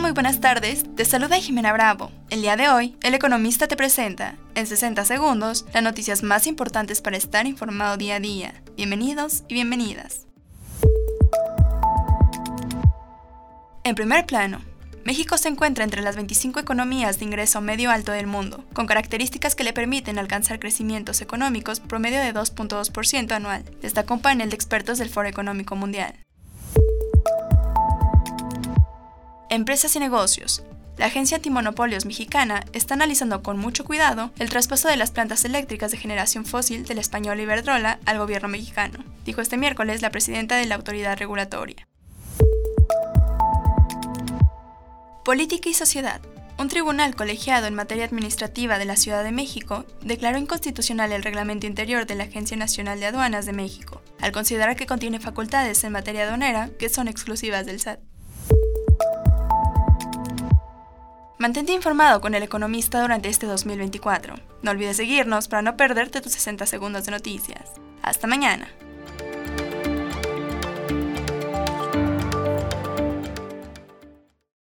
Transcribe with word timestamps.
Muy 0.00 0.12
buenas 0.12 0.40
tardes. 0.40 0.84
Te 0.96 1.04
saluda 1.06 1.36
Jimena 1.36 1.72
Bravo. 1.72 2.10
El 2.28 2.42
día 2.42 2.56
de 2.56 2.68
hoy, 2.68 2.94
el 3.02 3.14
economista 3.14 3.68
te 3.68 3.76
presenta, 3.76 4.36
en 4.54 4.66
60 4.66 5.02
segundos, 5.06 5.64
las 5.72 5.82
noticias 5.82 6.22
más 6.22 6.46
importantes 6.46 7.00
para 7.00 7.16
estar 7.16 7.46
informado 7.46 7.96
día 7.96 8.16
a 8.16 8.20
día. 8.20 8.62
Bienvenidos 8.76 9.44
y 9.48 9.54
bienvenidas. 9.54 10.26
En 13.84 13.94
primer 13.94 14.26
plano, 14.26 14.60
México 15.04 15.38
se 15.38 15.48
encuentra 15.48 15.84
entre 15.84 16.02
las 16.02 16.16
25 16.16 16.60
economías 16.60 17.18
de 17.18 17.24
ingreso 17.24 17.62
medio 17.62 17.90
alto 17.90 18.12
del 18.12 18.26
mundo, 18.26 18.62
con 18.74 18.86
características 18.86 19.54
que 19.54 19.64
le 19.64 19.72
permiten 19.72 20.18
alcanzar 20.18 20.60
crecimientos 20.60 21.22
económicos 21.22 21.80
promedio 21.80 22.20
de 22.20 22.34
2.2% 22.34 23.32
anual, 23.32 23.64
destacó 23.80 24.14
un 24.14 24.20
panel 24.20 24.50
de 24.50 24.56
expertos 24.56 24.98
del 24.98 25.08
Foro 25.08 25.28
Económico 25.28 25.76
Mundial. 25.76 26.14
Empresas 29.54 29.94
y 29.94 30.00
negocios. 30.00 30.64
La 30.96 31.06
agencia 31.06 31.36
antimonopolios 31.36 32.06
mexicana 32.06 32.64
está 32.72 32.94
analizando 32.94 33.40
con 33.44 33.56
mucho 33.56 33.84
cuidado 33.84 34.32
el 34.40 34.50
traspaso 34.50 34.88
de 34.88 34.96
las 34.96 35.12
plantas 35.12 35.44
eléctricas 35.44 35.92
de 35.92 35.96
generación 35.96 36.44
fósil 36.44 36.84
del 36.84 36.98
español 36.98 37.38
Iberdrola 37.38 38.00
al 38.04 38.18
gobierno 38.18 38.48
mexicano, 38.48 39.04
dijo 39.24 39.40
este 39.40 39.56
miércoles 39.56 40.02
la 40.02 40.10
presidenta 40.10 40.56
de 40.56 40.66
la 40.66 40.74
autoridad 40.74 41.16
regulatoria. 41.16 41.86
Política 45.24 45.68
y 45.68 45.74
sociedad. 45.74 46.20
Un 46.58 46.66
tribunal 46.66 47.14
colegiado 47.14 47.68
en 47.68 47.76
materia 47.76 48.06
administrativa 48.06 48.80
de 48.80 48.86
la 48.86 48.96
Ciudad 48.96 49.22
de 49.22 49.30
México 49.30 49.84
declaró 50.00 50.36
inconstitucional 50.36 51.12
el 51.12 51.22
reglamento 51.22 51.68
interior 51.68 52.06
de 52.06 52.16
la 52.16 52.24
Agencia 52.24 52.56
Nacional 52.56 52.98
de 52.98 53.06
Aduanas 53.06 53.46
de 53.46 53.52
México, 53.52 54.02
al 54.20 54.32
considerar 54.32 54.74
que 54.74 54.86
contiene 54.86 55.20
facultades 55.20 55.84
en 55.84 55.92
materia 55.92 56.24
aduanera 56.24 56.70
que 56.76 56.88
son 56.88 57.06
exclusivas 57.06 57.66
del 57.66 57.78
SAT. 57.78 58.00
Mantente 61.36 61.72
informado 61.72 62.20
con 62.20 62.34
el 62.34 62.44
economista 62.44 63.00
durante 63.00 63.28
este 63.28 63.46
2024. 63.46 64.34
No 64.62 64.70
olvides 64.70 64.96
seguirnos 64.96 65.48
para 65.48 65.62
no 65.62 65.76
perderte 65.76 66.20
tus 66.20 66.32
60 66.32 66.64
segundos 66.66 67.04
de 67.04 67.10
noticias. 67.10 67.72
Hasta 68.02 68.28
mañana. 68.28 68.68